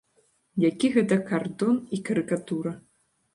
Які 0.69 0.89
гэта 0.95 1.17
кардон 1.27 1.77
і 1.99 2.01
карыкатура! 2.09 2.75